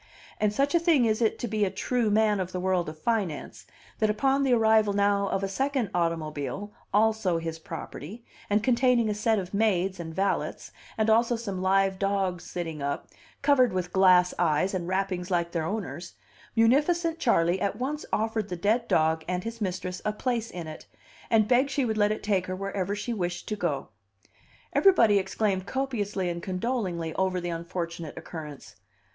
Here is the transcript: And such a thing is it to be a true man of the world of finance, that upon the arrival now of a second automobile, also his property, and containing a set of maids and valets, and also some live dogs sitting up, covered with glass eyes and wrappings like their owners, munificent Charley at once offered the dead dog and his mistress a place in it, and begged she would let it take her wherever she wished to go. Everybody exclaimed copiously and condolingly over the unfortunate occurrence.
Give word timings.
And 0.39 0.51
such 0.51 0.73
a 0.73 0.79
thing 0.79 1.05
is 1.05 1.21
it 1.21 1.37
to 1.37 1.47
be 1.47 1.63
a 1.63 1.69
true 1.69 2.09
man 2.09 2.39
of 2.39 2.51
the 2.53 2.59
world 2.59 2.89
of 2.89 2.97
finance, 2.97 3.67
that 3.99 4.09
upon 4.09 4.41
the 4.41 4.51
arrival 4.51 4.93
now 4.93 5.27
of 5.27 5.43
a 5.43 5.47
second 5.47 5.91
automobile, 5.93 6.73
also 6.91 7.37
his 7.37 7.59
property, 7.59 8.25
and 8.49 8.63
containing 8.63 9.09
a 9.11 9.13
set 9.13 9.37
of 9.37 9.53
maids 9.53 9.99
and 9.99 10.11
valets, 10.15 10.71
and 10.97 11.07
also 11.07 11.35
some 11.35 11.61
live 11.61 11.99
dogs 11.99 12.43
sitting 12.45 12.81
up, 12.81 13.09
covered 13.43 13.73
with 13.73 13.93
glass 13.93 14.33
eyes 14.39 14.73
and 14.73 14.87
wrappings 14.87 15.29
like 15.29 15.51
their 15.51 15.65
owners, 15.65 16.15
munificent 16.55 17.19
Charley 17.19 17.61
at 17.61 17.75
once 17.75 18.03
offered 18.11 18.49
the 18.49 18.55
dead 18.55 18.87
dog 18.87 19.23
and 19.27 19.43
his 19.43 19.61
mistress 19.61 20.01
a 20.03 20.11
place 20.11 20.49
in 20.49 20.65
it, 20.65 20.87
and 21.29 21.47
begged 21.47 21.69
she 21.69 21.85
would 21.85 21.99
let 21.99 22.11
it 22.11 22.23
take 22.23 22.47
her 22.47 22.55
wherever 22.55 22.95
she 22.95 23.13
wished 23.13 23.47
to 23.49 23.55
go. 23.55 23.89
Everybody 24.73 25.19
exclaimed 25.19 25.67
copiously 25.67 26.27
and 26.27 26.41
condolingly 26.41 27.13
over 27.13 27.39
the 27.39 27.49
unfortunate 27.51 28.17
occurrence. 28.17 28.77